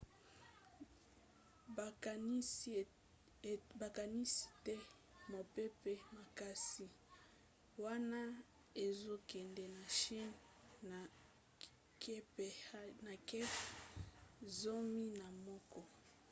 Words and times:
bakanisi 3.79 4.43
ete 4.63 4.73
mopepe 5.31 5.93
makasi 6.15 6.85
wana 7.83 8.21
ezokende 8.85 9.63
na 9.75 9.83
chine 9.97 10.37
na 10.89 10.99
kph 12.01 13.51
zomi 14.59 15.03
na 15.19 15.27
moko 15.45 15.79